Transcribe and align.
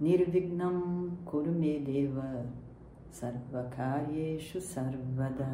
Nirvignam 0.00 1.18
Kurumedeva 1.26 2.46
Sarvakaryeshu 3.10 4.58
Sarvada 4.58 5.46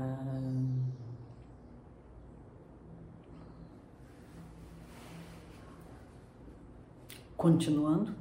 Continuando, 7.37 8.15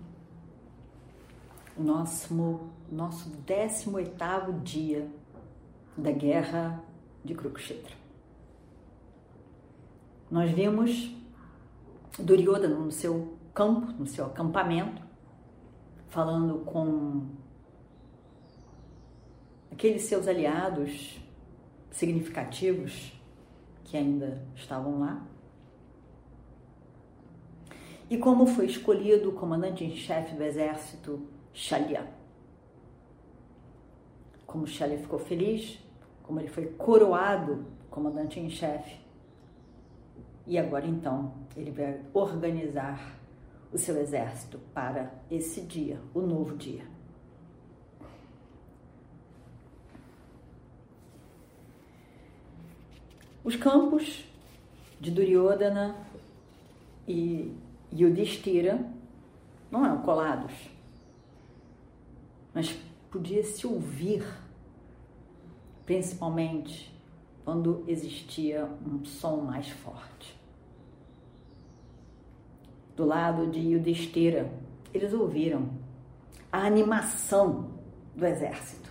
nosso, 1.77 2.69
nosso 2.91 3.29
18 3.45 4.53
dia 4.63 5.07
da 5.95 6.11
guerra 6.11 6.83
de 7.23 7.33
Kurukshetra. 7.33 7.95
Nós 10.29 10.51
vimos 10.51 11.15
Duryodhana 12.19 12.75
no 12.75 12.91
seu 12.91 13.37
campo, 13.53 13.91
no 13.93 14.05
seu 14.05 14.25
acampamento, 14.25 15.04
falando 16.07 16.59
com 16.65 17.27
aqueles 19.71 20.03
seus 20.03 20.27
aliados 20.27 21.19
significativos 21.91 23.13
que 23.83 23.97
ainda 23.97 24.41
estavam 24.55 24.99
lá. 24.99 25.25
E 28.09 28.17
como 28.17 28.45
foi 28.45 28.65
escolhido 28.65 29.29
o 29.29 29.33
comandante 29.33 29.83
em 29.83 29.95
chefe 29.95 30.35
do 30.35 30.43
exército, 30.43 31.27
Shalya. 31.53 32.07
Como 34.45 34.67
Shalya 34.67 34.97
ficou 34.99 35.19
feliz, 35.19 35.79
como 36.21 36.39
ele 36.39 36.49
foi 36.49 36.67
coroado 36.67 37.65
comandante 37.89 38.39
em 38.39 38.49
chefe. 38.49 38.99
E 40.45 40.57
agora 40.57 40.85
então 40.85 41.33
ele 41.55 41.71
vai 41.71 42.01
organizar 42.13 43.17
o 43.75 43.77
seu 43.77 43.99
exército 43.99 44.57
para 44.73 45.13
esse 45.29 45.59
dia, 45.59 45.99
o 46.13 46.21
novo 46.21 46.55
dia. 46.55 46.85
Os 53.43 53.57
campos 53.57 54.25
de 54.97 55.11
Duryodhana 55.11 55.93
e 57.05 57.53
Yudhishthira 57.91 58.79
não 59.69 59.85
eram 59.85 60.01
colados, 60.03 60.53
mas 62.53 62.71
podia 63.11 63.43
se 63.43 63.67
ouvir, 63.67 64.25
principalmente 65.85 66.97
quando 67.43 67.83
existia 67.89 68.69
um 68.87 69.03
som 69.03 69.41
mais 69.41 69.67
forte. 69.67 70.34
Do 72.95 73.05
lado 73.05 73.47
de 73.47 73.59
Yudhishthira, 73.59 74.51
eles 74.93 75.13
ouviram 75.13 75.69
a 76.51 76.65
animação 76.65 77.71
do 78.15 78.25
exército. 78.25 78.89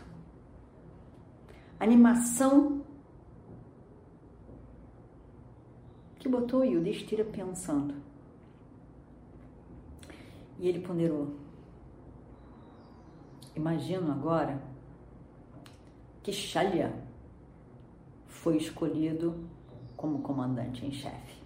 Animação 1.81 2.83
que 6.19 6.29
botou 6.29 6.65
Yudhishthira 6.65 7.25
pensando. 7.25 7.95
E 10.59 10.69
ele 10.69 10.81
ponderou: 10.81 11.35
Imagino 13.57 14.11
agora 14.13 14.63
que 16.23 16.33
Shalya 16.33 16.95
foi 18.27 18.57
escolhido 18.57 19.49
como 19.97 20.21
comandante 20.21 20.85
em 20.85 20.93
chefe. 20.93 21.44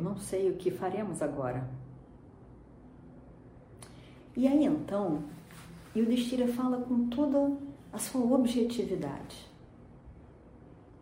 Eu 0.00 0.04
não 0.04 0.16
sei 0.16 0.48
o 0.48 0.56
que 0.56 0.70
faremos 0.70 1.20
agora. 1.20 1.68
E 4.34 4.48
aí 4.48 4.64
então, 4.64 5.24
Yudhishthira 5.94 6.48
fala 6.48 6.78
com 6.80 7.10
toda 7.10 7.54
a 7.92 7.98
sua 7.98 8.22
objetividade, 8.34 9.46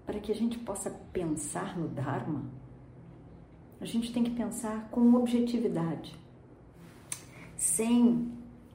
para 0.04 0.18
que 0.18 0.32
a 0.32 0.34
gente 0.34 0.58
possa 0.58 0.90
pensar 1.12 1.78
no 1.78 1.86
Dharma 1.86 2.42
a 3.80 3.84
gente 3.84 4.12
tem 4.12 4.24
que 4.24 4.32
pensar 4.32 4.88
com 4.90 5.14
objetividade, 5.14 6.12
sem 7.56 8.32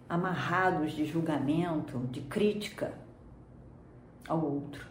amarrados 0.08 0.94
de 0.94 1.04
julgamento, 1.04 2.00
de 2.10 2.22
crítica 2.22 2.98
ao 4.26 4.42
outro. 4.42 4.88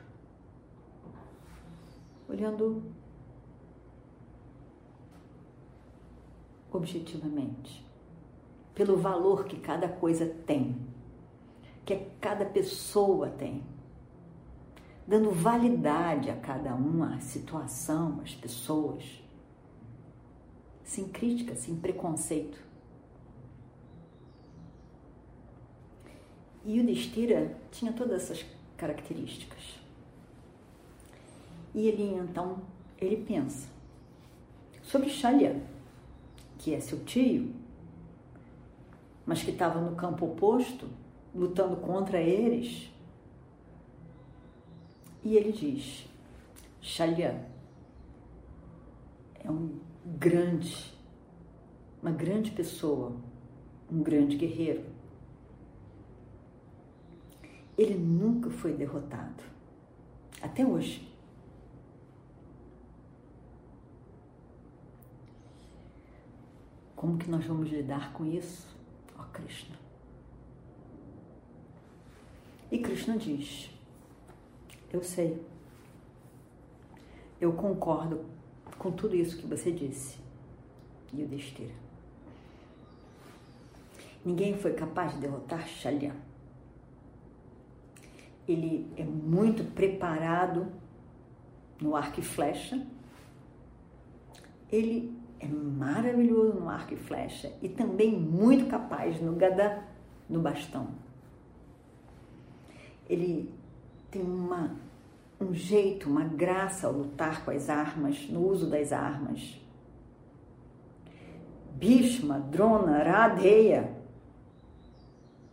Olhando 2.29 2.83
objetivamente, 6.73 7.85
pelo 8.75 8.97
valor 8.97 9.45
que 9.45 9.59
cada 9.59 9.89
coisa 9.89 10.27
tem, 10.47 10.77
que 11.85 11.97
cada 12.21 12.45
pessoa 12.45 13.29
tem, 13.29 13.63
dando 15.07 15.31
validade 15.31 16.31
a 16.31 16.37
cada 16.37 16.75
uma, 16.75 17.17
a 17.17 17.21
situação, 17.21 18.21
as 18.23 18.35
pessoas 18.35 19.23
sem 20.85 21.09
crítica, 21.09 21.55
sem 21.55 21.75
preconceito. 21.77 22.59
E 26.65 26.79
o 26.79 26.87
Destira 26.87 27.57
tinha 27.71 27.93
todas 27.93 28.23
essas 28.23 28.45
características. 28.77 29.81
E 31.75 31.89
ele 31.89 32.15
então, 32.15 32.63
ele 33.01 33.25
pensa 33.25 33.69
sobre 34.83 35.09
Shalya, 35.09 35.61
que 36.63 36.73
é 36.73 36.79
seu 36.79 37.05
tio, 37.05 37.53
mas 39.27 39.43
que 39.43 39.51
estava 39.51 39.81
no 39.81 39.97
campo 39.97 40.27
oposto, 40.27 40.87
lutando 41.35 41.77
contra 41.77 42.21
eles. 42.21 42.89
E 45.25 45.37
ele 45.37 45.51
diz: 45.51 46.09
Shalya 46.81 47.49
é 49.43 49.51
um 49.51 49.81
grande, 50.07 50.95
uma 52.01 52.13
grande 52.13 52.53
pessoa, 52.53 53.17
um 53.91 54.01
grande 54.01 54.37
guerreiro. 54.37 54.85
Ele 57.77 57.99
nunca 57.99 58.51
foi 58.51 58.73
derrotado, 58.73 59.43
até 60.41 60.65
hoje. 60.65 61.12
Como 67.03 67.19
que 67.19 67.29
nós 67.29 67.45
vamos 67.45 67.69
lidar 67.69 68.13
com 68.13 68.25
isso? 68.25 68.65
Ó 69.19 69.25
Krishna. 69.33 69.77
E 72.71 72.79
Krishna 72.79 73.19
diz: 73.19 73.77
Eu 74.93 75.03
sei, 75.03 75.45
eu 77.41 77.55
concordo 77.55 78.25
com 78.79 78.93
tudo 78.93 79.17
isso 79.17 79.37
que 79.37 79.45
você 79.45 79.73
disse, 79.73 80.17
Yudhishthira. 81.13 81.75
Ninguém 84.25 84.57
foi 84.57 84.73
capaz 84.73 85.13
de 85.15 85.23
derrotar 85.23 85.67
Shalya. 85.67 86.15
Ele 88.47 88.89
é 88.97 89.03
muito 89.03 89.65
preparado 89.75 90.69
no 91.81 91.97
arco 91.97 92.21
e 92.21 92.23
flecha. 92.23 92.87
Ele 94.71 95.21
é 95.43 95.47
maravilhoso 95.49 96.55
no 96.55 96.69
arco 96.69 96.95
e 96.95 96.97
flecha 96.97 97.53
e 97.61 97.69
também 97.69 98.17
muito 98.17 98.67
capaz 98.67 99.21
no 99.21 99.35
gada, 99.35 99.83
no 100.29 100.41
bastão. 100.41 100.89
Ele 103.09 103.53
tem 104.11 104.23
uma 104.23 104.77
um 105.43 105.53
jeito, 105.53 106.09
uma 106.09 106.25
graça 106.25 106.87
ao 106.87 106.93
lutar 106.93 107.45
com 107.45 107.51
as 107.51 107.69
armas, 107.69 108.29
no 108.29 108.47
uso 108.47 108.71
das 108.71 108.93
armas. 108.93 109.61
Bhishma, 111.75 112.39
Drona, 112.39 113.03
Radheya 113.03 113.93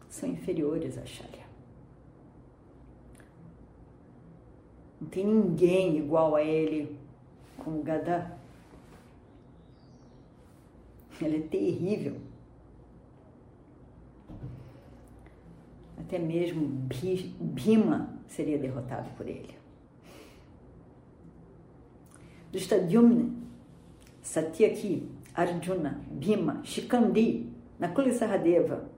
são 0.07 0.29
inferiores 0.29 0.95
a 0.97 1.05
Shalya. 1.05 1.47
Não 5.01 5.07
tem 5.07 5.25
ninguém 5.25 5.97
igual 5.97 6.35
a 6.35 6.43
ele 6.43 6.95
com 7.57 7.79
o 7.79 7.83
Ele 11.21 11.37
é 11.37 11.41
terrível. 11.41 12.15
Até 15.97 16.17
mesmo 16.17 16.65
Bhima 17.39 18.19
seria 18.27 18.57
derrotado 18.57 19.09
por 19.17 19.27
ele. 19.27 19.55
Drishtadyumna, 22.51 23.31
Satyaki, 24.21 25.07
Arjuna, 25.35 26.01
Bhima, 26.09 26.61
Shikandi, 26.63 27.51
Nakula 27.77 28.11
Saradeva, 28.11 28.89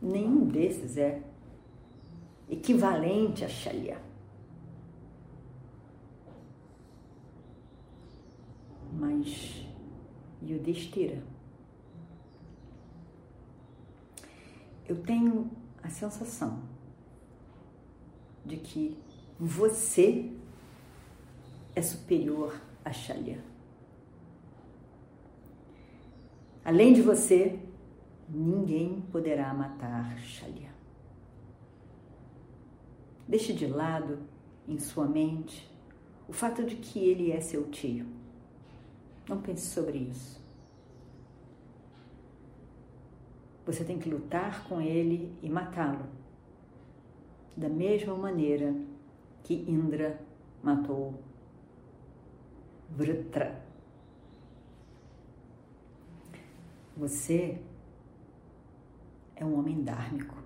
nenhum 0.00 0.46
desses 0.46 0.96
é 0.96 1.22
equivalente 2.48 3.44
a 3.44 3.48
Shalya. 3.48 3.98
Mas 8.92 9.66
Yudhishthira, 10.42 11.22
eu 14.88 15.02
tenho 15.02 15.50
a 15.82 15.88
sensação 15.88 16.62
de 18.44 18.56
que 18.56 18.96
você 19.38 20.32
é 21.74 21.82
superior 21.82 22.60
a 22.84 22.92
Shalya. 22.92 23.42
Além 26.64 26.92
de 26.92 27.02
você, 27.02 27.58
ninguém 28.28 29.00
poderá 29.12 29.52
matar 29.52 30.18
Shalya. 30.18 30.74
Deixe 33.28 33.52
de 33.52 33.66
lado 33.66 34.20
em 34.68 34.78
sua 34.78 35.06
mente 35.06 35.68
o 36.28 36.32
fato 36.32 36.64
de 36.64 36.76
que 36.76 36.98
ele 36.98 37.30
é 37.30 37.40
seu 37.40 37.68
tio. 37.70 38.06
Não 39.28 39.40
pense 39.40 39.66
sobre 39.66 39.98
isso. 39.98 40.45
Você 43.66 43.82
tem 43.84 43.98
que 43.98 44.08
lutar 44.08 44.62
com 44.68 44.80
ele 44.80 45.36
e 45.42 45.50
matá-lo. 45.50 46.06
Da 47.56 47.68
mesma 47.68 48.14
maneira 48.14 48.72
que 49.42 49.54
Indra 49.68 50.20
matou 50.62 51.20
Vritra. 52.88 53.60
Você 56.96 57.60
é 59.34 59.44
um 59.44 59.58
homem 59.58 59.82
dármico. 59.82 60.36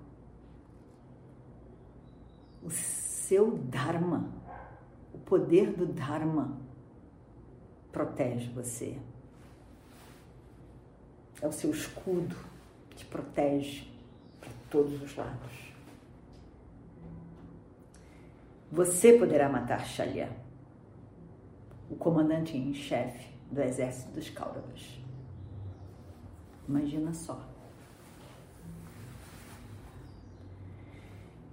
O 2.62 2.70
seu 2.70 3.56
Dharma, 3.56 4.32
o 5.12 5.18
poder 5.18 5.74
do 5.74 5.86
Dharma, 5.86 6.58
protege 7.92 8.50
você. 8.50 8.98
É 11.42 11.46
o 11.46 11.52
seu 11.52 11.70
escudo 11.70 12.49
te 13.00 13.06
protege 13.06 13.86
para 14.38 14.50
todos 14.70 15.00
os 15.02 15.16
lados. 15.16 15.72
Você 18.70 19.18
poderá 19.18 19.48
matar 19.48 19.84
Shalya, 19.86 20.30
o 21.90 21.96
comandante 21.96 22.56
em 22.56 22.72
chefe 22.72 23.28
do 23.50 23.60
exército 23.62 24.12
dos 24.12 24.28
Kauravas. 24.30 25.00
Imagina 26.68 27.12
só. 27.12 27.48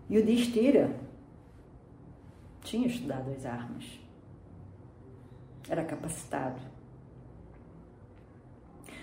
E 0.10 0.18
o 0.18 0.26
Distira 0.26 0.96
tinha 2.62 2.88
estudado 2.88 3.32
as 3.32 3.46
armas, 3.46 4.00
era 5.68 5.84
capacitado 5.84 6.62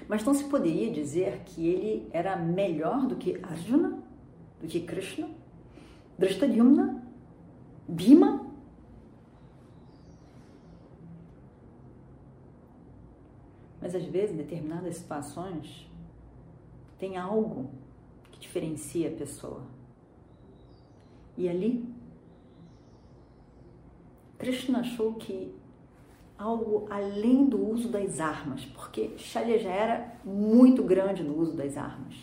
mas 0.08 0.24
não 0.24 0.34
se 0.34 0.44
poderia 0.44 0.90
dizer 0.90 1.42
que 1.44 1.66
ele 1.66 2.08
era 2.12 2.36
melhor 2.36 3.06
do 3.06 3.16
que 3.16 3.38
Arjuna, 3.42 4.02
do 4.60 4.66
que 4.66 4.80
Krishna, 4.80 5.28
Drishtadyumna, 6.18 7.02
Bhima. 7.88 8.44
Mas 13.80 13.94
às 13.94 14.04
vezes, 14.04 14.34
em 14.34 14.38
determinadas 14.38 14.96
situações, 14.96 15.90
tem 16.98 17.16
algo 17.16 17.70
que 18.32 18.40
diferencia 18.40 19.08
a 19.08 19.12
pessoa. 19.12 19.62
E 21.36 21.48
ali, 21.48 21.86
Krishna 24.38 24.80
achou 24.80 25.14
que 25.14 25.54
algo 26.36 26.86
além 26.90 27.46
do 27.46 27.70
uso 27.70 27.88
das 27.88 28.20
armas, 28.20 28.64
porque 28.66 29.16
Shalya 29.16 29.58
já 29.58 29.70
era 29.70 30.16
muito 30.24 30.82
grande 30.82 31.22
no 31.22 31.38
uso 31.38 31.56
das 31.56 31.76
armas. 31.76 32.16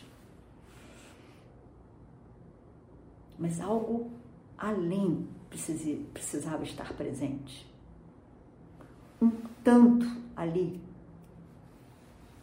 Mas 3.40 3.60
algo 3.60 4.12
além 4.58 5.28
precisava 6.13 6.63
estar 6.63 6.94
presente. 6.94 7.69
Um 9.22 9.31
tanto 9.63 10.06
ali 10.36 10.80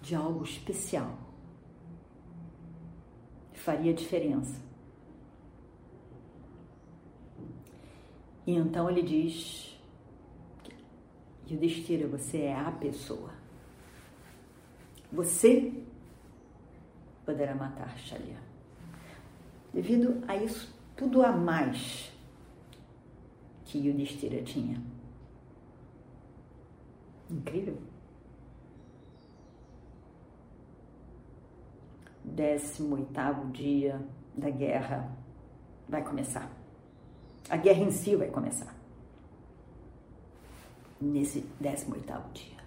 de 0.01 0.15
algo 0.15 0.45
especial 0.45 1.17
faria 3.69 3.93
diferença. 3.93 4.61
E 8.47 8.55
então 8.55 8.89
ele 8.89 9.03
diz 9.03 9.78
Yudhishthira, 11.51 12.07
você 12.07 12.43
é 12.43 12.55
a 12.55 12.71
pessoa. 12.71 13.31
Você 15.11 15.73
poderá 17.25 17.55
matar 17.55 17.97
Shalya. 17.99 18.39
Devido 19.73 20.23
a 20.29 20.37
isso 20.37 20.75
tudo 20.97 21.23
a 21.23 21.33
mais 21.33 22.13
que 23.65 23.79
Yudhishthira 23.79 24.43
tinha. 24.43 24.83
Incrível. 27.31 27.79
Décimo 32.25 32.97
oitavo 32.97 33.51
dia 33.53 34.01
da 34.37 34.51
guerra 34.51 35.11
vai 35.89 36.05
começar. 36.05 36.51
A 37.49 37.57
guerra 37.57 37.81
em 37.81 37.91
si 37.91 38.15
vai 38.15 38.29
começar 38.29 38.78
nesse 41.01 41.45
18 41.61 42.13
dia. 42.33 42.59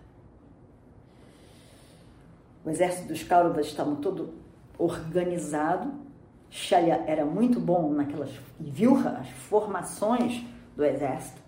O 2.64 2.70
exército 2.70 3.08
dos 3.08 3.24
Kauravas 3.24 3.68
estava 3.68 3.96
todo 3.96 4.34
organizado. 4.78 5.92
Shalya 6.50 7.04
era 7.08 7.26
muito 7.26 7.60
bom 7.60 7.92
naquelas 7.94 8.32
viu 8.60 8.98
as 8.98 9.30
formações 9.30 10.44
do 10.76 10.84
exército 10.84 11.42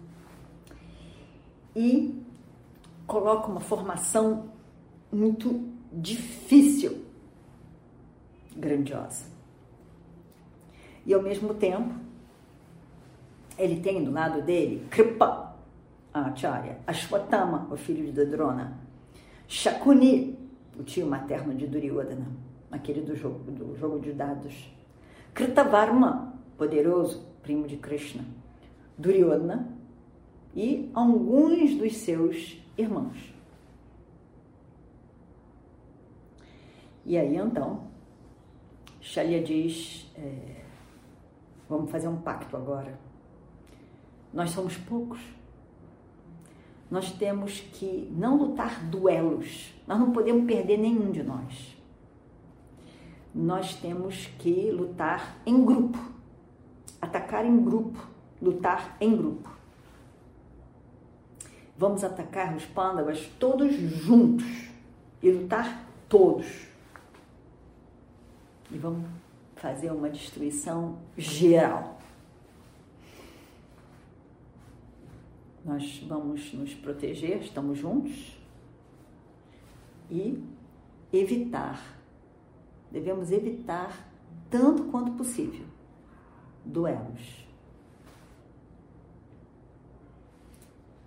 e 1.76 2.24
coloca 3.06 3.48
uma 3.48 3.60
formação 3.60 4.50
muito 5.12 5.70
difícil, 5.92 7.06
grandiosa. 8.56 9.26
E 11.06 11.14
ao 11.14 11.22
mesmo 11.22 11.54
tempo, 11.54 11.94
ele 13.58 13.82
tem 13.82 14.04
do 14.04 14.12
lado 14.12 14.42
dele 14.42 14.88
Kripa, 14.90 15.53
Acharya, 16.14 16.78
Ashwatthama, 16.86 17.68
o 17.72 17.76
filho 17.76 18.06
de 18.06 18.12
Dadrona, 18.12 18.78
Shakuni, 19.48 20.38
o 20.78 20.84
tio 20.84 21.08
materno 21.08 21.54
de 21.56 21.68
Duryodhana, 21.68 22.28
aquele 22.72 23.02
do 23.02 23.16
jogo, 23.16 23.52
do 23.52 23.76
jogo 23.76 24.00
de 24.00 24.14
dados, 24.14 24.72
Kritavarma, 25.34 26.34
poderoso, 26.58 27.26
primo 27.42 27.68
de 27.68 27.78
Krishna, 27.78 28.24
Duryodhana 28.98 29.68
e 30.56 30.92
alguns 30.94 31.76
dos 31.76 31.98
seus 31.98 32.62
irmãos. 32.78 33.34
E 37.06 37.18
aí 37.18 37.36
então, 37.36 37.88
Shalya 39.02 39.44
diz: 39.44 40.10
é, 40.16 40.62
vamos 41.68 41.90
fazer 41.90 42.08
um 42.08 42.22
pacto 42.22 42.56
agora. 42.56 42.98
Nós 44.32 44.52
somos 44.52 44.78
poucos 44.78 45.20
nós 46.94 47.12
temos 47.12 47.60
que 47.60 48.08
não 48.12 48.38
lutar 48.38 48.86
duelos, 48.86 49.74
nós 49.88 50.00
não 50.00 50.12
podemos 50.12 50.46
perder 50.46 50.78
nenhum 50.78 51.12
de 51.12 51.24
nós. 51.24 51.76
Nós 53.34 53.74
temos 53.74 54.28
que 54.38 54.70
lutar 54.70 55.38
em 55.44 55.66
grupo, 55.66 55.98
atacar 57.02 57.48
em 57.48 57.64
grupo, 57.64 58.00
lutar 58.40 58.96
em 59.02 59.18
grupo. 59.18 59.50
Vamos 61.76 62.04
atacar 62.04 62.56
os 62.56 62.64
pândavas 62.64 63.28
todos 63.40 63.74
juntos 63.74 64.46
e 65.20 65.32
lutar 65.32 65.90
todos. 66.08 66.68
E 68.70 68.78
vamos 68.78 69.10
fazer 69.56 69.92
uma 69.92 70.12
destruição 70.12 71.00
geral. 71.18 71.93
Nós 75.64 76.04
vamos 76.08 76.54
nos 76.54 76.74
proteger, 76.74 77.42
estamos 77.42 77.78
juntos. 77.78 78.38
E 80.10 80.44
evitar, 81.12 81.98
devemos 82.92 83.32
evitar 83.32 84.10
tanto 84.50 84.84
quanto 84.86 85.14
possível 85.14 85.66
duelos. 86.66 87.48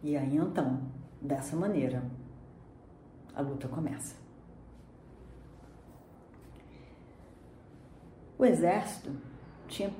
E 0.02 0.16
aí 0.16 0.36
então, 0.36 0.80
dessa 1.20 1.56
maneira, 1.56 2.02
a 3.34 3.42
luta 3.42 3.68
começa. 3.68 4.16
O 8.38 8.44
exército 8.44 9.10
tinha 9.66 9.90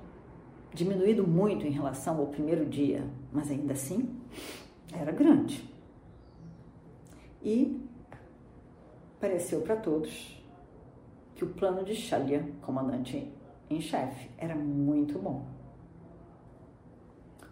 diminuído 0.73 1.27
muito 1.27 1.67
em 1.67 1.71
relação 1.71 2.19
ao 2.19 2.27
primeiro 2.27 2.67
dia, 2.67 3.09
mas 3.33 3.51
ainda 3.51 3.73
assim 3.73 4.21
era 4.93 5.13
grande. 5.13 5.69
E 7.43 7.81
pareceu 9.21 9.61
para 9.63 9.77
todos 9.77 10.43
que 11.35 11.45
o 11.45 11.49
plano 11.49 11.85
de 11.85 11.95
Shalya, 11.95 12.45
comandante 12.63 13.31
em 13.69 13.81
chefe, 13.81 14.31
era 14.39 14.55
muito 14.55 15.19
bom. 15.19 15.45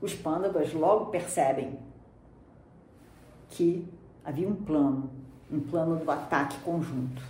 Os 0.01 0.15
pândavas 0.15 0.73
logo 0.73 1.07
percebem 1.07 1.79
que 3.51 3.87
havia 4.25 4.49
um 4.49 4.55
plano, 4.55 5.11
um 5.51 5.61
plano 5.61 5.97
do 5.97 6.11
ataque 6.11 6.59
conjunto. 6.61 7.23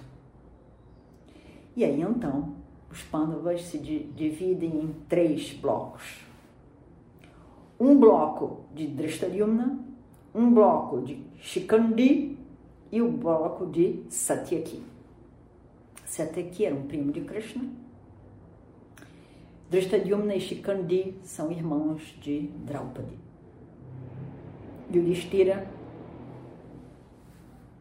E 1.76 1.84
aí 1.84 2.00
então 2.00 2.54
os 2.94 3.02
Pandavas 3.02 3.62
se 3.62 3.76
dividem 3.76 4.70
em 4.70 4.92
três 5.08 5.52
blocos. 5.52 6.24
Um 7.78 7.98
bloco 7.98 8.64
de 8.74 8.86
Drishtadyumna, 8.86 9.78
um 10.34 10.52
bloco 10.52 11.00
de 11.02 11.24
Shikandi 11.38 12.38
e 12.90 13.02
o 13.02 13.10
bloco 13.10 13.66
de 13.66 14.04
Satyaki. 14.08 14.82
Satyaki 16.04 16.64
era 16.64 16.74
um 16.74 16.86
primo 16.86 17.10
de 17.10 17.22
Krishna. 17.22 17.64
Drishtadyumna 19.70 20.34
e 20.36 20.40
Shikandi 20.40 21.16
são 21.22 21.50
irmãos 21.50 22.02
de 22.20 22.48
Draupadi. 22.64 23.18
Yudhishthira, 24.92 25.66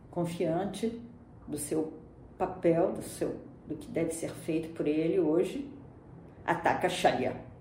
confiante 0.10 1.00
do 1.48 1.58
seu 1.58 1.94
papel, 2.38 2.94
do 2.94 3.04
seu 3.04 3.36
do 3.68 3.76
que 3.76 3.88
deve 3.88 4.12
ser 4.12 4.32
feito 4.32 4.74
por 4.74 4.88
ele 4.88 5.20
hoje, 5.20 5.70
ataca 6.46 6.90
Shalya. 6.90 7.53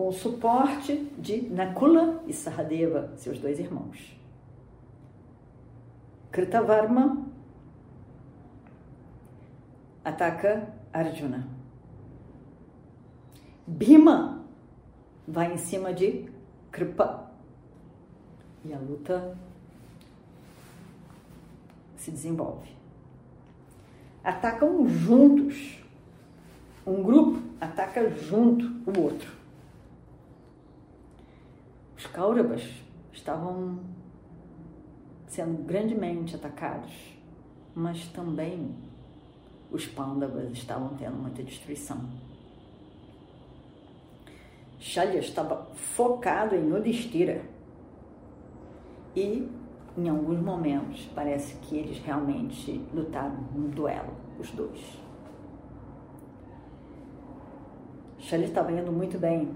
Com 0.00 0.08
o 0.08 0.12
suporte 0.14 0.96
de 1.18 1.42
Nakula 1.50 2.24
e 2.26 2.32
Sahadeva, 2.32 3.12
seus 3.18 3.38
dois 3.38 3.58
irmãos. 3.58 4.18
Kritavarma 6.32 7.26
ataca 10.02 10.72
Arjuna. 10.90 11.46
Bhima 13.66 14.42
vai 15.28 15.52
em 15.52 15.58
cima 15.58 15.92
de 15.92 16.30
Kripa. 16.72 17.30
E 18.64 18.72
a 18.72 18.78
luta 18.78 19.36
se 21.98 22.10
desenvolve 22.10 22.70
atacam 24.24 24.88
juntos. 24.88 25.78
Um 26.86 27.02
grupo 27.02 27.42
ataca 27.60 28.08
junto 28.08 28.64
o 28.90 28.98
outro. 28.98 29.39
Os 32.00 32.06
Kauravas 32.06 32.62
estavam 33.12 33.78
sendo 35.26 35.62
grandemente 35.64 36.34
atacados, 36.34 36.90
mas 37.74 38.08
também 38.08 38.74
os 39.70 39.86
Pandavas 39.86 40.50
estavam 40.50 40.96
tendo 40.96 41.16
muita 41.16 41.42
destruição. 41.42 42.08
Shalya 44.78 45.18
estava 45.18 45.68
focado 45.74 46.56
em 46.56 46.70
Yudhishthira 46.70 47.44
e 49.14 49.46
em 49.94 50.08
alguns 50.08 50.40
momentos, 50.40 51.06
parece 51.14 51.54
que 51.56 51.76
eles 51.76 51.98
realmente 51.98 52.80
lutaram 52.94 53.36
num 53.54 53.68
duelo, 53.68 54.14
os 54.38 54.50
dois. 54.52 54.80
Shali 58.18 58.44
estava 58.44 58.72
indo 58.72 58.90
muito 58.90 59.18
bem. 59.18 59.54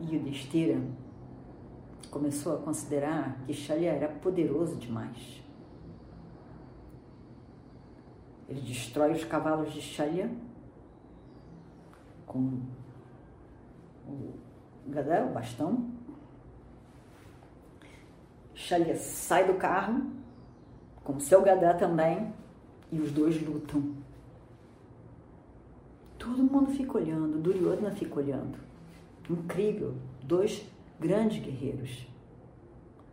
E 0.00 0.16
o 0.16 0.20
Destira 0.20 0.80
começou 2.10 2.56
a 2.56 2.58
considerar 2.58 3.38
que 3.46 3.52
Shali 3.52 3.84
era 3.84 4.08
poderoso 4.08 4.76
demais. 4.76 5.42
Ele 8.48 8.60
destrói 8.62 9.12
os 9.12 9.24
cavalos 9.24 9.72
de 9.72 9.80
Shalya 9.80 10.30
com 12.26 12.60
o 14.08 14.34
gadel, 14.88 15.28
o 15.28 15.32
bastão, 15.32 15.90
Shalia 18.54 18.96
sai 18.96 19.46
do 19.46 19.54
carro, 19.54 20.02
com 21.02 21.18
seu 21.18 21.42
Gadá 21.42 21.74
também, 21.74 22.32
e 22.92 23.00
os 23.00 23.10
dois 23.10 23.40
lutam. 23.42 23.94
Todo 26.18 26.42
mundo 26.42 26.70
fica 26.70 26.98
olhando, 26.98 27.40
Duryodhana 27.40 27.90
fica 27.90 28.20
olhando. 28.20 28.69
Incrível, 29.30 29.94
dois 30.24 30.66
grandes 30.98 31.40
guerreiros. 31.40 32.04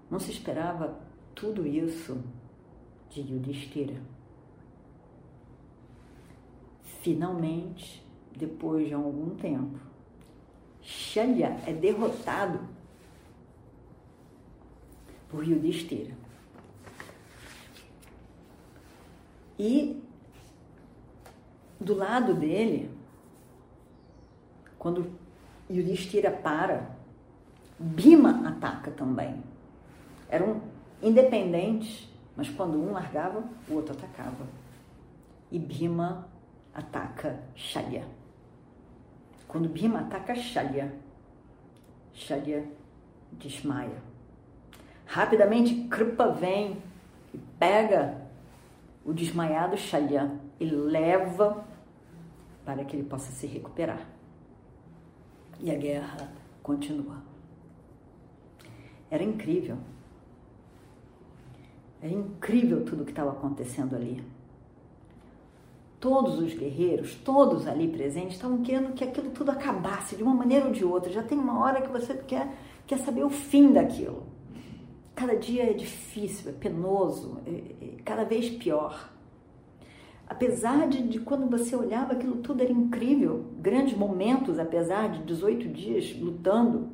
Não 0.10 0.20
se 0.20 0.32
esperava 0.32 1.00
tudo 1.36 1.68
isso 1.68 2.20
de 3.08 3.22
Yudhishthira. 3.22 4.02
Finalmente, 7.04 8.04
depois 8.36 8.88
de 8.88 8.96
algum 8.96 9.36
tempo, 9.36 9.80
Shalya 10.82 11.62
é 11.68 11.74
derrotado 11.74 12.68
por 15.30 15.48
Yudhishthira. 15.48 16.18
E 19.60 20.02
do 21.80 21.94
lado 21.94 22.34
dele, 22.34 22.90
quando 24.80 25.17
Yudhishthira 25.70 26.32
para, 26.32 26.96
Bima 27.80 28.48
ataca 28.48 28.92
também. 28.92 29.44
Eram 30.30 30.62
independentes, 31.02 32.10
mas 32.36 32.50
quando 32.50 32.78
um 32.78 32.92
largava, 32.92 33.44
o 33.70 33.74
outro 33.74 33.94
atacava. 33.94 34.46
E 35.52 35.60
Bima 35.60 36.28
ataca 36.74 37.40
Shalya. 37.56 38.06
Quando 39.48 39.70
Bima 39.70 40.00
ataca 40.02 40.36
Shalya, 40.36 40.94
Shalya 42.14 42.66
desmaia. 43.32 44.02
Rapidamente, 45.06 45.88
Kripa 45.88 46.30
vem 46.32 46.82
e 47.34 47.38
pega 47.60 48.28
o 49.06 49.14
desmaiado 49.14 49.78
Shalyan 49.78 50.38
e 50.60 50.66
leva 50.66 51.64
para 52.66 52.84
que 52.84 52.96
ele 52.96 53.08
possa 53.08 53.32
se 53.32 53.48
recuperar. 53.48 54.17
E 55.60 55.72
a 55.72 55.76
guerra 55.76 56.32
continua. 56.62 57.22
Era 59.10 59.24
incrível. 59.24 59.78
Era 62.02 62.14
incrível 62.14 62.86
tudo 62.86 63.02
o 63.02 63.06
que 63.06 63.12
estava 63.12 63.32
acontecendo 63.32 63.96
ali. 63.96 64.24
Todos 66.00 66.38
os 66.38 66.54
guerreiros, 66.54 67.16
todos 67.16 67.66
ali 67.66 67.88
presentes, 67.88 68.36
estavam 68.36 68.62
querendo 68.62 68.94
que 68.94 69.04
aquilo 69.04 69.32
tudo 69.32 69.50
acabasse 69.50 70.16
de 70.16 70.22
uma 70.22 70.34
maneira 70.34 70.68
ou 70.68 70.72
de 70.72 70.86
outra. 70.86 71.12
Já 71.12 71.24
tem 71.24 71.38
uma 71.38 71.60
hora 71.60 71.82
que 71.82 71.90
você 71.90 72.14
quer, 72.14 72.54
quer 72.86 73.00
saber 73.00 73.24
o 73.24 73.30
fim 73.30 73.74
daquilo. 73.74 74.24
Cada 75.16 75.36
dia 75.36 75.72
é 75.72 75.74
difícil, 75.74 76.52
é 76.52 76.54
penoso, 76.54 77.40
é, 77.48 77.52
é 77.52 78.02
cada 78.06 78.24
vez 78.24 78.50
pior. 78.50 79.12
Apesar 80.30 80.90
de, 80.90 81.08
de, 81.08 81.20
quando 81.20 81.50
você 81.50 81.76
olhava 81.76 82.14
aquilo 82.14 82.38
tudo 82.38 82.62
era 82.62 82.72
incrível, 82.72 83.46
grandes 83.60 83.98
momentos, 83.98 84.60
apesar 84.60 85.10
de 85.10 85.24
18 85.24 85.70
dias 85.70 86.14
lutando, 86.20 86.90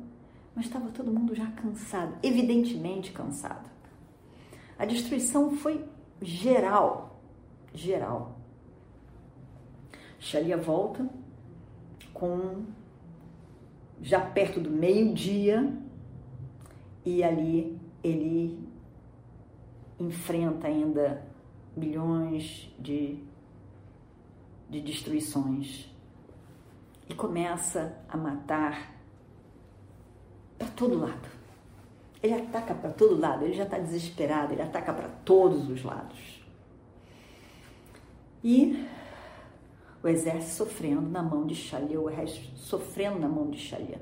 mas 0.54 0.66
estava 0.66 0.88
todo 0.90 1.10
mundo 1.10 1.34
já 1.34 1.46
cansado, 1.50 2.14
evidentemente 2.22 3.10
cansado. 3.10 3.68
A 4.78 4.84
destruição 4.84 5.50
foi 5.56 5.84
geral, 6.22 7.20
geral. 7.72 8.38
Shalia 10.20 10.56
volta 10.56 11.08
com 12.12 12.62
já 14.00 14.20
perto 14.20 14.60
do 14.60 14.70
meio-dia 14.70 15.72
e 17.04 17.22
ali 17.22 17.78
ele 18.02 18.58
enfrenta 19.98 20.68
ainda 20.68 21.33
milhões 21.76 22.72
de, 22.78 23.18
de 24.68 24.80
destruições 24.80 25.90
e 27.08 27.14
começa 27.14 27.98
a 28.08 28.16
matar 28.16 28.94
para 30.58 30.68
todo 30.68 30.98
lado. 30.98 31.28
Ele 32.22 32.34
ataca 32.34 32.74
para 32.74 32.90
todo 32.90 33.20
lado, 33.20 33.44
ele 33.44 33.52
já 33.52 33.64
está 33.64 33.78
desesperado, 33.78 34.52
ele 34.52 34.62
ataca 34.62 34.92
para 34.92 35.08
todos 35.08 35.68
os 35.68 35.82
lados. 35.82 36.42
E 38.42 38.86
o 40.02 40.08
exército 40.08 40.54
sofrendo 40.54 41.08
na 41.08 41.22
mão 41.22 41.46
de 41.46 41.54
Xalia, 41.54 42.00
o 42.00 42.06
resto 42.06 42.40
sofrendo 42.56 43.18
na 43.18 43.28
mão 43.28 43.50
de 43.50 43.58
Xalia. 43.58 44.00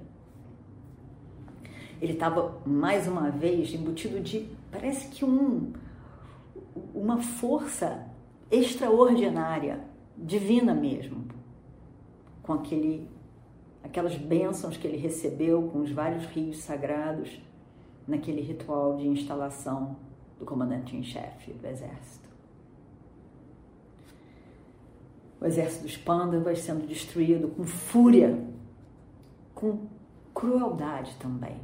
Ele 2.00 2.14
estava 2.14 2.60
mais 2.66 3.06
uma 3.06 3.30
vez 3.30 3.72
embutido 3.72 4.18
de, 4.20 4.48
parece 4.70 5.08
que 5.08 5.24
um, 5.24 5.72
uma 6.94 7.22
força 7.22 8.06
extraordinária, 8.50 9.80
divina 10.16 10.74
mesmo, 10.74 11.26
com 12.42 12.52
aquele, 12.52 13.08
aquelas 13.82 14.16
bênçãos 14.16 14.76
que 14.76 14.86
ele 14.86 14.96
recebeu 14.96 15.68
com 15.68 15.80
os 15.80 15.90
vários 15.90 16.24
rios 16.26 16.58
sagrados 16.58 17.40
naquele 18.06 18.40
ritual 18.40 18.96
de 18.96 19.06
instalação 19.06 19.96
do 20.38 20.44
comandante 20.44 20.96
em 20.96 21.02
chefe 21.02 21.52
do 21.52 21.66
exército. 21.66 22.28
O 25.40 25.46
exército 25.46 25.84
dos 25.84 25.96
Pandavas 25.96 26.60
sendo 26.60 26.86
destruído 26.86 27.48
com 27.48 27.64
fúria, 27.64 28.46
com 29.54 29.86
crueldade 30.32 31.16
também. 31.16 31.60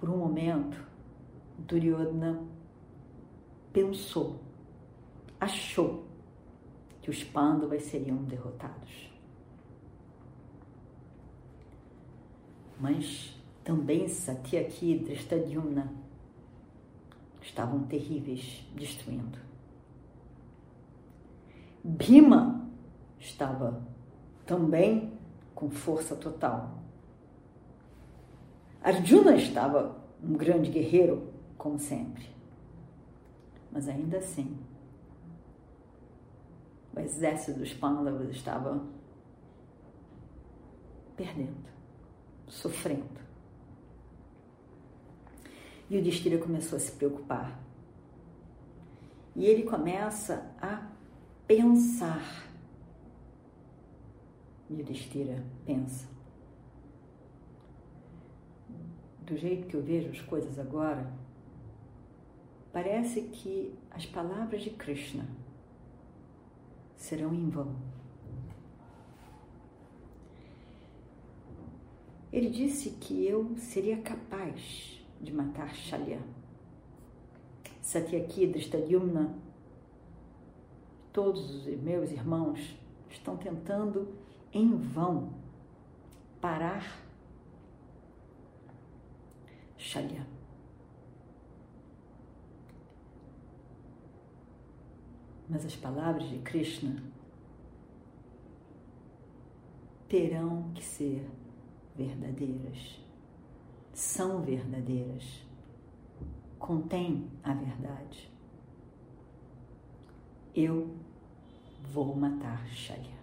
Por 0.00 0.08
um 0.08 0.16
momento, 0.16 0.89
Duryodhana 1.66 2.42
pensou, 3.72 4.40
achou 5.38 6.04
que 7.02 7.10
os 7.10 7.22
Pandavas 7.24 7.82
seriam 7.84 8.16
derrotados. 8.24 9.10
Mas 12.78 13.36
também 13.62 14.08
Satyaki 14.08 14.92
e 14.92 14.98
Drishtadyumna 14.98 15.92
estavam 17.42 17.84
terríveis, 17.84 18.66
destruindo. 18.74 19.38
Bhima 21.82 22.68
estava 23.18 23.82
também 24.46 25.12
com 25.54 25.70
força 25.70 26.16
total. 26.16 26.78
Arjuna 28.82 29.36
estava 29.36 29.96
um 30.22 30.32
grande 30.32 30.70
guerreiro, 30.70 31.29
como 31.60 31.78
sempre. 31.78 32.26
Mas 33.70 33.86
ainda 33.86 34.16
assim, 34.16 34.58
o 36.96 36.98
exército 36.98 37.58
dos 37.58 37.74
Pandavas 37.74 38.30
estava 38.30 38.82
perdendo, 41.14 41.68
sofrendo. 42.48 43.20
E 45.90 45.98
o 45.98 46.02
Destira 46.02 46.38
começou 46.38 46.76
a 46.76 46.80
se 46.80 46.92
preocupar. 46.92 47.60
E 49.36 49.44
ele 49.44 49.64
começa 49.64 50.50
a 50.62 50.88
pensar. 51.46 52.48
E 54.70 54.80
o 54.80 54.84
Destira 54.84 55.44
pensa. 55.66 56.08
Do 59.20 59.36
jeito 59.36 59.68
que 59.68 59.76
eu 59.76 59.82
vejo 59.82 60.08
as 60.08 60.20
coisas 60.22 60.58
agora, 60.58 61.20
parece 62.72 63.22
que 63.22 63.74
as 63.90 64.06
palavras 64.06 64.62
de 64.62 64.70
Krishna 64.70 65.26
serão 66.96 67.34
em 67.34 67.48
vão. 67.48 67.74
Ele 72.32 72.48
disse 72.48 72.90
que 72.90 73.26
eu 73.26 73.56
seria 73.56 74.00
capaz 74.00 75.02
de 75.20 75.32
matar 75.32 75.74
Shalya. 75.74 76.20
Satyaki, 77.82 78.46
Drishtadyumna, 78.46 79.34
todos 81.12 81.66
os 81.66 81.80
meus 81.80 82.12
irmãos 82.12 82.76
estão 83.10 83.36
tentando 83.36 84.14
em 84.52 84.76
vão 84.76 85.32
parar 86.40 87.02
Shalya. 89.76 90.39
Mas 95.50 95.66
as 95.66 95.74
palavras 95.74 96.28
de 96.28 96.38
Krishna 96.38 97.02
terão 100.08 100.70
que 100.72 100.84
ser 100.84 101.28
verdadeiras, 101.96 103.00
são 103.92 104.42
verdadeiras, 104.42 105.44
contém 106.56 107.28
a 107.42 107.52
verdade. 107.52 108.30
Eu 110.54 110.94
vou 111.82 112.14
matar 112.14 112.64
Shalya. 112.68 113.18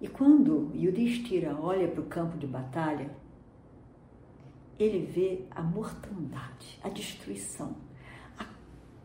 E 0.00 0.08
quando 0.08 0.74
Yudhishthira 0.74 1.54
olha 1.60 1.88
para 1.88 2.00
o 2.00 2.06
campo 2.06 2.38
de 2.38 2.46
batalha, 2.46 3.14
ele 4.78 5.06
vê 5.06 5.44
a 5.50 5.62
mortandade, 5.62 6.78
a 6.82 6.88
destruição, 6.88 7.76
a, 8.38 8.46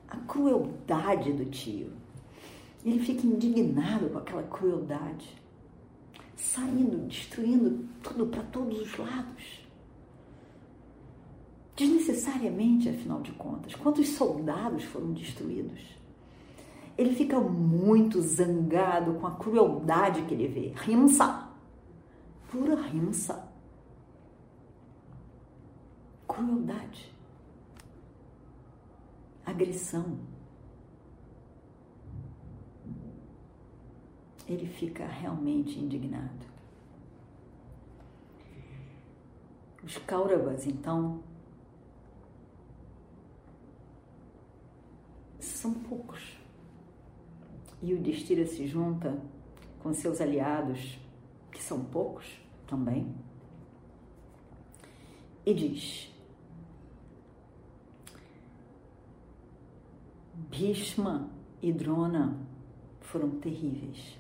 a 0.08 0.18
crueldade 0.22 1.34
do 1.34 1.46
tio. 1.46 1.92
Ele 2.84 3.00
fica 3.00 3.26
indignado 3.26 4.10
com 4.10 4.18
aquela 4.18 4.44
crueldade, 4.44 5.36
saindo, 6.36 7.08
destruindo 7.08 7.88
tudo 8.02 8.28
para 8.28 8.44
todos 8.44 8.80
os 8.80 8.98
lados. 8.98 9.68
Desnecessariamente, 11.76 12.90
afinal 12.90 13.22
de 13.22 13.32
contas, 13.34 13.76
quantos 13.76 14.08
soldados 14.10 14.84
foram 14.86 15.14
destruídos? 15.14 15.98
Ele 16.98 17.14
fica 17.14 17.40
muito 17.40 18.20
zangado 18.22 19.14
com 19.16 19.28
a 19.28 19.36
crueldade 19.36 20.24
que 20.24 20.34
ele 20.34 20.48
vê. 20.48 20.74
Rimsa, 20.76 21.50
pura 22.50 22.76
rimsa 22.82 23.47
crueldade, 26.38 27.12
agressão. 29.44 30.20
Ele 34.48 34.68
fica 34.68 35.06
realmente 35.08 35.80
indignado. 35.80 36.46
Os 39.84 39.98
Kauravas, 39.98 40.68
então, 40.68 41.24
são 45.40 45.74
poucos. 45.74 46.38
E 47.82 47.94
o 47.94 48.02
Destira 48.02 48.46
se 48.46 48.68
junta 48.68 49.20
com 49.80 49.92
seus 49.92 50.22
aliados, 50.22 51.00
que 51.52 51.62
são 51.62 51.84
poucos 51.84 52.40
também, 52.68 53.14
e 55.46 55.54
diz: 55.54 56.17
Bhishma 60.50 61.30
e 61.62 61.72
Drona 61.72 62.38
foram 63.02 63.30
terríveis. 63.40 64.18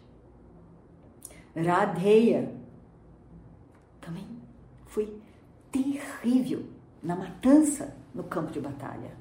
Radheya 1.55 2.55
também 3.99 4.27
foi 4.85 5.21
terrível 5.71 6.65
na 7.01 7.15
matança 7.15 7.95
no 8.13 8.23
campo 8.23 8.51
de 8.51 8.59
batalha. 8.59 9.15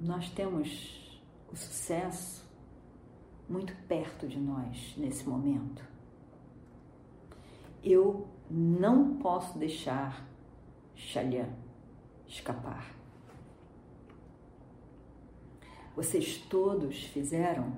Nós 0.00 0.28
temos 0.30 1.20
o 1.52 1.56
sucesso 1.56 2.44
muito 3.48 3.74
perto 3.86 4.26
de 4.26 4.40
nós 4.40 4.94
nesse 4.96 5.28
momento. 5.28 5.84
Eu 7.84 8.26
não 8.50 9.16
posso 9.16 9.58
deixar 9.58 10.26
Shalya 10.94 11.48
escapar. 12.32 12.94
Vocês 15.94 16.38
todos 16.48 17.04
fizeram 17.04 17.76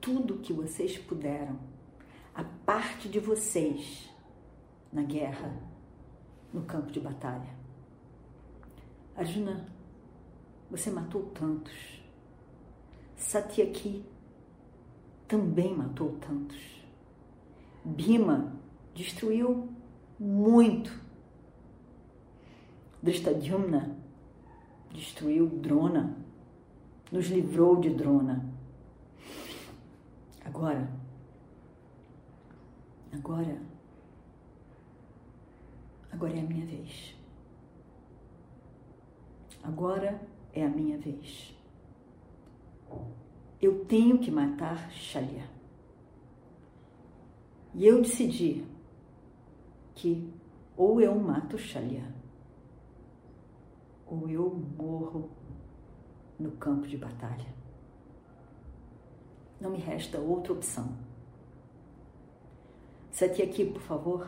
tudo 0.00 0.34
o 0.34 0.38
que 0.38 0.52
vocês 0.52 0.96
puderam, 0.96 1.58
a 2.32 2.44
parte 2.44 3.08
de 3.08 3.18
vocês 3.18 4.08
na 4.92 5.02
guerra, 5.02 5.52
no 6.52 6.62
campo 6.62 6.92
de 6.92 7.00
batalha. 7.00 7.56
Arjuna, 9.16 9.66
você 10.70 10.88
matou 10.88 11.24
tantos. 11.30 12.00
Satyaki 13.16 14.04
também 15.26 15.74
matou 15.74 16.16
tantos. 16.20 16.86
Bhima 17.84 18.54
destruiu 18.94 19.68
muito 20.20 21.05
Drishtadyumna 23.02 23.96
destruiu 24.92 25.46
Drona. 25.46 26.16
nos 27.10 27.26
livrou 27.26 27.76
de 27.76 27.90
Drona. 27.90 28.44
Agora, 30.44 30.88
agora, 33.12 33.60
agora 36.10 36.36
é 36.36 36.40
a 36.40 36.44
minha 36.44 36.66
vez. 36.66 37.14
Agora 39.62 40.20
é 40.52 40.64
a 40.64 40.68
minha 40.68 40.98
vez. 40.98 41.54
Eu 43.60 43.84
tenho 43.84 44.18
que 44.18 44.30
matar 44.30 44.90
Xalia. 44.92 45.48
E 47.74 47.84
eu 47.86 48.00
decidi 48.00 48.64
que 49.94 50.32
ou 50.76 51.00
eu 51.00 51.14
mato 51.18 51.58
Xalia, 51.58 52.04
ou 54.06 54.28
eu 54.28 54.50
morro 54.76 55.30
no 56.38 56.52
campo 56.52 56.86
de 56.86 56.96
batalha. 56.96 57.46
Não 59.60 59.70
me 59.70 59.78
resta 59.78 60.18
outra 60.18 60.52
opção. 60.52 60.88
Sete 63.10 63.42
aqui, 63.42 63.64
por 63.64 63.80
favor, 63.80 64.26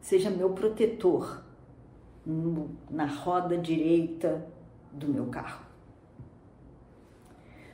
seja 0.00 0.28
meu 0.28 0.50
protetor 0.50 1.42
no, 2.26 2.70
na 2.90 3.06
roda 3.06 3.56
direita 3.56 4.46
do 4.92 5.08
meu 5.08 5.26
carro. 5.26 5.64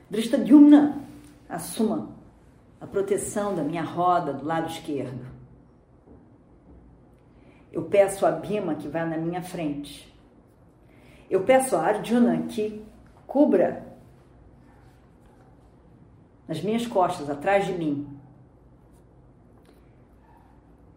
Drishtadyumna, 0.09 1.03
assuma 1.49 2.09
a 2.79 2.85
proteção 2.85 3.55
da 3.55 3.63
minha 3.63 3.83
roda 3.83 4.33
do 4.33 4.45
lado 4.45 4.69
esquerdo. 4.69 5.25
Eu 7.71 7.85
peço 7.85 8.25
a 8.25 8.31
Bima 8.31 8.75
que 8.75 8.87
vá 8.87 9.05
na 9.05 9.17
minha 9.17 9.41
frente. 9.41 10.10
Eu 11.31 11.45
peço 11.45 11.77
a 11.77 11.83
Arjuna 11.83 12.45
que 12.49 12.85
cubra 13.25 13.87
nas 16.45 16.61
minhas 16.61 16.85
costas, 16.85 17.29
atrás 17.29 17.65
de 17.65 17.71
mim. 17.71 18.19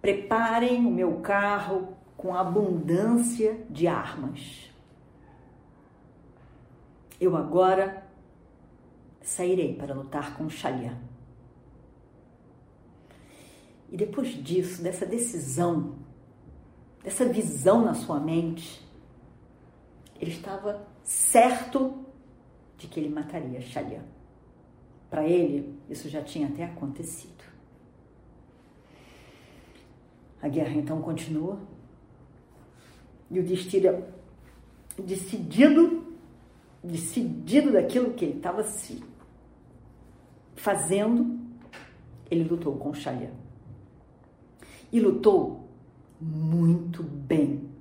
Preparem 0.03 0.85
o 0.85 0.91
meu 0.91 1.21
carro 1.21 1.97
com 2.17 2.35
abundância 2.35 3.65
de 3.71 3.87
armas. 3.87 4.73
Eu 7.21 7.37
agora 7.37 8.05
sairei 9.23 9.77
para 9.77 9.95
lutar 9.95 10.37
com 10.37 10.51
Xalya. 10.51 10.99
E 13.89 13.97
depois 13.97 14.31
disso, 14.43 14.83
dessa 14.83 15.07
decisão, 15.07 15.95
dessa 17.05 17.25
visão 17.25 17.85
na 17.85 17.95
sua 17.95 18.19
mente, 18.19 18.85
ele 20.25 20.33
estava 20.33 20.87
certo 21.03 22.03
de 22.79 22.89
que 22.89 22.99
ele 22.99 23.11
mataria 23.11 23.61
Xalya. 23.61 24.03
Para 25.11 25.29
ele, 25.29 25.79
isso 25.89 26.09
já 26.09 26.23
tinha 26.23 26.49
até 26.49 26.65
acontecido. 26.65 27.45
A 30.41 30.49
guerra 30.49 30.75
então 30.75 31.01
continua. 31.03 31.59
E 33.31 33.39
o 33.39 33.43
Destira, 33.43 34.13
decidido, 34.99 36.17
decidido 36.83 37.73
daquilo 37.73 38.15
que 38.15 38.25
ele 38.25 38.37
estava 38.39 38.63
se 38.65 39.03
fazendo, 40.57 41.39
ele 42.31 42.45
lutou 42.45 42.77
com 42.77 42.95
Xalya. 42.95 43.31
E 44.91 45.01
lutou 45.01 45.69
muito 46.21 47.03
bem. 47.03 47.74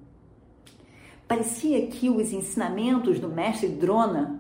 Parecia 1.34 1.88
que 1.88 2.12
os 2.12 2.32
ensinamentos 2.32 3.20
do 3.20 3.28
mestre 3.28 3.68
Drona 3.68 4.40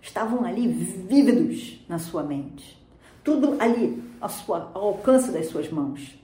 estavam 0.00 0.42
ali 0.42 0.66
vívidos 0.66 1.84
na 1.86 1.98
sua 1.98 2.22
mente. 2.22 2.82
Tudo 3.22 3.60
ali 3.60 4.02
ao, 4.18 4.30
sua, 4.30 4.70
ao 4.72 4.84
alcance 4.84 5.30
das 5.32 5.48
suas 5.48 5.68
mãos. 5.68 6.18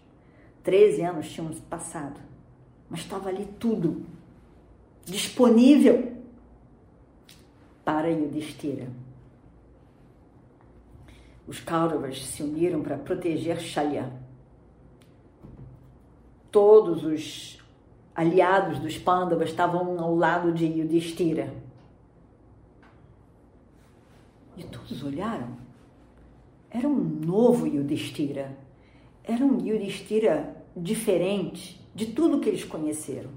Treze 0.63 1.03
anos 1.03 1.31
tinham 1.31 1.51
passado, 1.69 2.19
mas 2.89 3.01
estava 3.01 3.29
ali 3.29 3.47
tudo 3.61 4.07
disponível 5.05 6.15
para 7.85 8.09
Yudhishthira. 8.09 8.89
Os 11.47 11.61
Kauravas 11.61 12.25
se 12.25 12.43
uniram 12.43 12.81
para 12.81 12.97
proteger 12.97 13.61
Shalya. 13.61 14.11
Todos 16.51 17.05
os 17.05 17.56
aliados 18.17 18.79
dos 18.79 18.97
Pandavas 18.97 19.51
estavam 19.51 20.01
ao 20.01 20.17
lado 20.17 20.51
de 20.51 20.65
Yudhishthira. 20.65 21.53
E 24.57 24.65
todos 24.65 25.05
olharam. 25.05 25.55
Era 26.71 26.89
um 26.89 26.95
novo 26.95 27.67
Yudhishthira. 27.67 28.57
Era 29.23 29.45
um 29.45 29.61
Yudhishthira 29.61 30.57
diferente 30.75 31.87
de 31.95 32.07
tudo 32.07 32.41
que 32.41 32.49
eles 32.49 32.65
conheceram. 32.65 33.31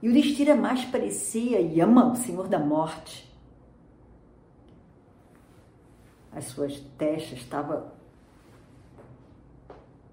Yudhishthira 0.00 0.54
mais 0.54 0.84
parecia 0.84 1.60
Yama, 1.60 2.12
o 2.12 2.16
Senhor 2.16 2.46
da 2.46 2.60
Morte. 2.60 3.26
As 6.30 6.44
suas 6.44 6.78
testas 6.96 7.38
estavam 7.38 7.90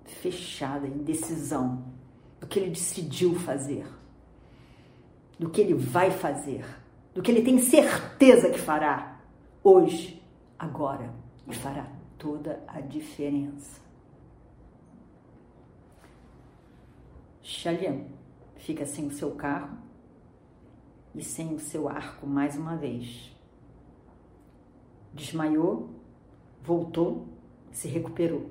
fechada 0.06 0.88
em 0.88 1.04
decisão 1.04 1.84
do 2.44 2.48
que 2.48 2.60
ele 2.60 2.72
decidiu 2.72 3.36
fazer, 3.36 3.88
do 5.40 5.50
que 5.50 5.62
ele 5.62 5.74
vai 5.74 6.12
fazer, 6.12 6.66
do 7.14 7.22
que 7.22 7.32
ele 7.32 7.42
tem 7.42 7.58
certeza 7.58 8.50
que 8.50 8.60
fará 8.60 9.18
hoje, 9.64 10.22
agora, 10.60 11.16
e 11.48 11.56
fará 11.56 11.90
toda 12.18 12.62
a 12.68 12.82
diferença. 12.82 13.82
Xalian 17.42 18.08
fica 18.58 18.86
sem 18.86 19.08
o 19.08 19.12
seu 19.12 19.32
carro 19.36 19.78
e 21.16 21.24
sem 21.24 21.56
o 21.56 21.60
seu 21.60 21.88
arco 21.88 22.28
mais 22.28 22.58
uma 22.58 22.76
vez. 22.76 23.34
Desmaiou, 25.14 25.92
voltou, 26.62 27.26
se 27.72 27.88
recuperou. 27.88 28.50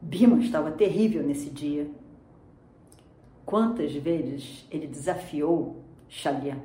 Bima 0.00 0.38
estava 0.40 0.70
terrível 0.70 1.22
nesse 1.22 1.50
dia. 1.50 1.90
Quantas 3.44 3.92
vezes 3.94 4.66
ele 4.70 4.86
desafiou 4.86 5.82
Xalian? 6.08 6.58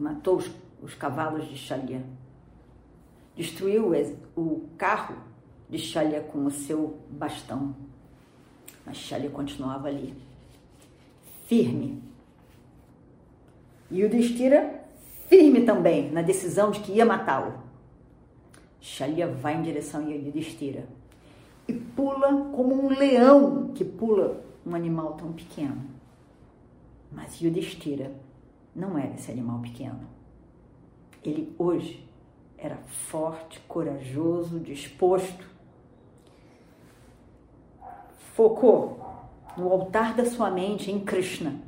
matou 0.00 0.36
os, 0.36 0.50
os 0.82 0.94
cavalos 0.94 1.48
de 1.48 1.56
Xalia, 1.56 2.02
destruiu 3.34 3.92
o 4.36 4.68
carro 4.76 5.16
de 5.68 5.78
Xalia 5.78 6.20
com 6.20 6.46
o 6.46 6.50
seu 6.50 6.98
bastão. 7.10 7.74
Mas 8.84 8.96
Xalia 8.96 9.30
continuava 9.30 9.88
ali, 9.88 10.14
firme. 11.46 12.02
E 13.90 14.04
o 14.04 14.08
Destira, 14.08 14.84
firme 15.28 15.62
também 15.64 16.10
na 16.10 16.22
decisão 16.22 16.70
de 16.70 16.80
que 16.80 16.92
ia 16.92 17.04
matá-lo. 17.04 17.54
Xalia 18.80 19.26
vai 19.26 19.56
em 19.56 19.62
direção 19.62 20.06
a 20.06 20.10
Yudhishthira 20.10 20.86
e 21.68 21.72
pula 21.74 22.50
como 22.52 22.86
um 22.86 22.88
leão 22.88 23.68
que 23.74 23.84
pula 23.84 24.42
um 24.66 24.74
animal 24.74 25.12
tão 25.12 25.32
pequeno. 25.32 25.84
Mas 27.12 27.40
Yudhishthira 27.40 28.10
não 28.74 28.98
era 28.98 29.14
esse 29.14 29.30
animal 29.30 29.60
pequeno. 29.60 30.00
Ele 31.22 31.54
hoje 31.58 32.08
era 32.56 32.76
forte, 32.86 33.60
corajoso, 33.60 34.58
disposto. 34.58 35.46
Focou 38.34 38.98
no 39.56 39.70
altar 39.70 40.14
da 40.14 40.24
sua 40.24 40.50
mente 40.50 40.90
em 40.90 41.00
Krishna. 41.00 41.60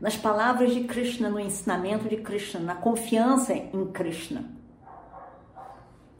Nas 0.00 0.16
palavras 0.16 0.74
de 0.74 0.84
Krishna, 0.84 1.28
no 1.28 1.38
ensinamento 1.38 2.08
de 2.08 2.16
Krishna, 2.16 2.60
na 2.60 2.74
confiança 2.74 3.54
em 3.54 3.86
Krishna. 3.92 4.59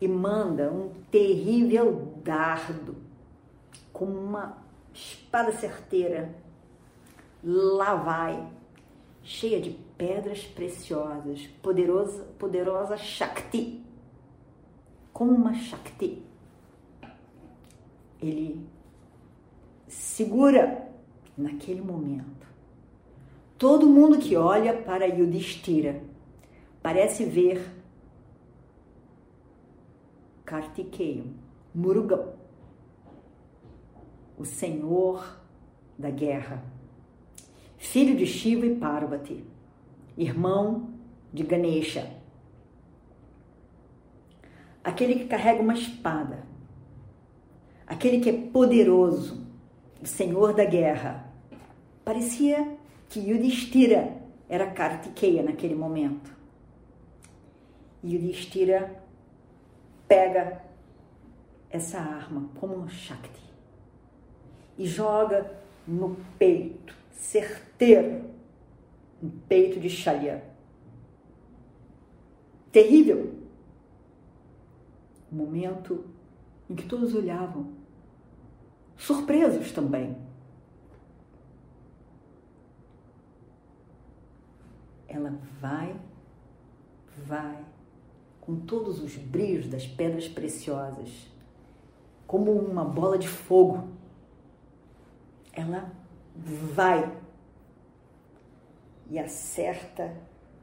E 0.00 0.08
manda 0.08 0.72
um 0.72 0.90
terrível 1.10 2.14
dardo, 2.24 2.96
com 3.92 4.06
uma 4.06 4.56
espada 4.92 5.52
certeira. 5.52 6.34
Lá 7.42 7.94
vai 7.94 8.48
cheia 9.22 9.60
de 9.60 9.70
pedras 9.96 10.44
preciosas, 10.44 11.46
poderosa, 11.62 12.24
poderosa 12.38 12.96
Shakti, 12.96 13.84
como 15.12 15.32
uma 15.32 15.54
Shakti. 15.54 16.22
Ele 18.20 18.66
segura 19.86 20.88
naquele 21.36 21.80
momento. 21.80 22.46
Todo 23.58 23.86
mundo 23.86 24.18
que 24.18 24.36
olha 24.36 24.72
para 24.72 25.04
Yudhishthira 25.04 26.02
parece 26.82 27.24
ver 27.24 27.79
Kartikeya, 30.50 31.24
Murugan, 31.72 32.34
o 34.36 34.44
senhor 34.44 35.40
da 35.96 36.10
guerra 36.10 36.62
filho 37.80 38.14
de 38.14 38.26
Shiva 38.26 38.66
e 38.66 38.76
Parvati, 38.76 39.42
irmão 40.16 40.90
de 41.32 41.42
Ganesha. 41.42 42.14
Aquele 44.84 45.14
que 45.14 45.24
carrega 45.24 45.62
uma 45.62 45.72
espada, 45.72 46.44
aquele 47.86 48.20
que 48.20 48.28
é 48.28 48.32
poderoso, 48.32 49.46
o 50.00 50.06
senhor 50.06 50.52
da 50.52 50.64
guerra. 50.64 51.32
Parecia 52.04 52.76
que 53.08 53.18
Yudhishthira 53.18 54.16
era 54.48 54.70
Kartikeya 54.70 55.42
naquele 55.42 55.74
momento. 55.74 56.30
Yudhishthira 58.04 59.02
pega 60.10 60.60
essa 61.70 62.00
arma 62.00 62.50
como 62.58 62.76
um 62.76 62.88
Shakti 62.88 63.40
e 64.76 64.84
joga 64.84 65.56
no 65.86 66.16
peito, 66.36 66.92
certeiro, 67.12 68.28
no 69.22 69.30
peito 69.48 69.78
de 69.78 69.88
Shalya. 69.88 70.44
Terrível. 72.72 73.38
Momento 75.30 76.04
em 76.68 76.74
que 76.74 76.86
todos 76.86 77.14
olhavam, 77.14 77.72
surpresos 78.96 79.70
também. 79.70 80.16
Ela 85.06 85.38
vai, 85.60 85.94
vai, 87.26 87.64
com 88.50 88.56
todos 88.56 89.00
os 89.00 89.16
brilhos 89.16 89.68
das 89.68 89.86
pedras 89.86 90.26
preciosas, 90.26 91.08
como 92.26 92.50
uma 92.50 92.84
bola 92.84 93.16
de 93.16 93.28
fogo. 93.28 93.88
Ela 95.52 95.92
vai 96.34 97.16
e 99.08 99.20
acerta 99.20 100.12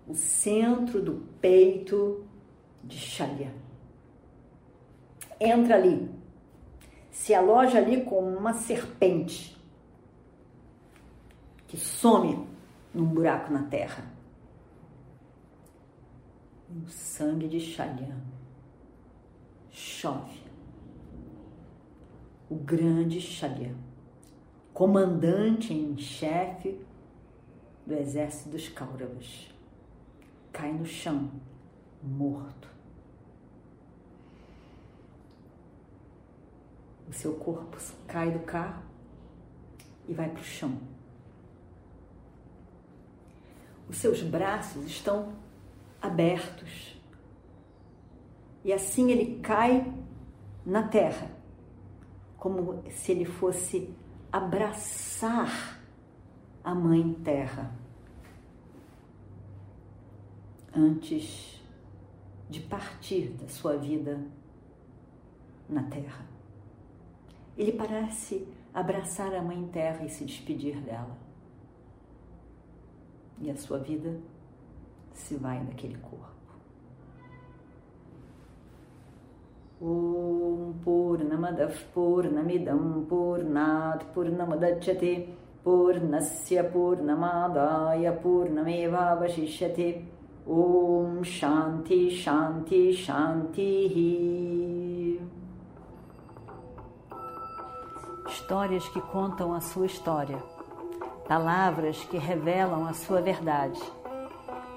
o 0.06 0.14
centro 0.14 1.02
do 1.02 1.24
peito 1.40 2.26
de 2.84 2.98
Shalya. 2.98 3.54
Entra 5.40 5.76
ali, 5.76 6.12
se 7.10 7.34
aloja 7.34 7.78
ali 7.78 8.04
como 8.04 8.28
uma 8.28 8.54
serpente 8.54 9.56
que 11.68 11.78
some 11.78 12.46
num 12.94 13.06
buraco 13.06 13.54
na 13.54 13.64
terra. 13.64 14.17
O 16.70 16.86
sangue 16.90 17.48
de 17.48 17.62
Shalya 17.62 18.14
chove. 19.72 20.42
O 22.50 22.56
grande 22.56 23.22
Shalya, 23.22 23.74
comandante 24.74 25.74
em 25.74 25.98
chefe 25.98 26.86
do 27.86 27.94
exército 27.94 28.50
dos 28.50 28.68
Kauravas, 28.68 29.50
cai 30.52 30.74
no 30.74 30.86
chão, 30.86 31.32
morto. 32.04 32.68
O 37.08 37.14
seu 37.14 37.36
corpo 37.36 37.78
cai 38.06 38.30
do 38.30 38.40
carro 38.40 38.84
e 40.06 40.14
vai 40.14 40.30
para 40.30 40.42
o 40.42 40.44
chão. 40.44 40.78
Os 43.88 43.96
seus 43.96 44.22
braços 44.22 44.86
estão 44.86 45.47
abertos. 46.02 47.00
E 48.64 48.74
assim 48.74 49.12
ele 49.12 49.40
cai 49.40 49.94
na 50.66 50.84
terra, 50.84 51.32
como 52.38 52.84
se 52.92 53.12
ele 53.12 53.26
fosse 53.26 53.94
abraçar 54.32 55.80
a 56.64 56.76
Mãe 56.76 57.14
Terra 57.24 57.74
antes 60.76 61.64
de 62.50 62.60
partir 62.60 63.30
da 63.30 63.48
sua 63.48 63.78
vida 63.78 64.22
na 65.70 65.84
Terra. 65.84 66.26
Ele 67.58 67.72
parece 67.72 68.48
abraçar 68.74 69.34
a 69.34 69.42
Mãe 69.42 69.68
Terra 69.70 70.06
e 70.06 70.10
se 70.10 70.26
despedir 70.26 70.80
dela. 70.82 71.18
E 73.40 73.50
a 73.50 73.56
sua 73.56 73.80
vida 73.80 74.20
se 75.18 75.36
vai 75.36 75.60
daquele 75.60 75.98
corpo. 75.98 76.28
Om 79.82 80.74
Purnamadav 80.84 81.74
Purnamidam 81.94 83.06
Purnat 83.08 84.06
Purnamadachyate 84.14 85.30
Purnasya 85.64 86.64
Purnamadaya 86.72 88.12
Purnamevavashishyate 88.22 90.06
Om 90.48 91.24
Shanti 91.24 92.10
Shanti 92.10 92.94
Shanti 92.94 93.78
Histórias 98.28 98.88
que 98.90 99.02
contam 99.02 99.54
a 99.54 99.60
sua 99.60 99.86
história. 99.86 100.38
Palavras 101.28 101.98
que 102.06 102.18
revelam 102.18 102.88
a 102.88 102.94
sua 102.94 103.22
verdade. 103.22 103.80